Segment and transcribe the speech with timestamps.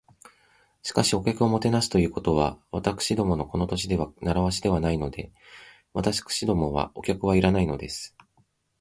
[0.81, 5.31] 「しかし、お客をもてなすということは、私どものこの土地では慣わしではないので。
[5.93, 8.15] 私どもはお客はいらないのです」